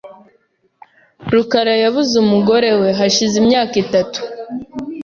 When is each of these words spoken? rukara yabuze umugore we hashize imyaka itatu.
rukara 1.33 1.73
yabuze 1.83 2.13
umugore 2.23 2.69
we 2.81 2.89
hashize 2.99 3.35
imyaka 3.43 3.73
itatu. 3.83 4.19